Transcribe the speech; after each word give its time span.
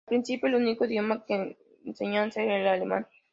Al 0.01 0.09
principio, 0.15 0.47
el 0.49 0.55
único 0.55 0.85
idioma 0.85 1.23
de 1.27 1.55
enseñanza 1.85 2.41
era 2.41 2.57
el 2.59 2.67
alemán. 2.67 3.07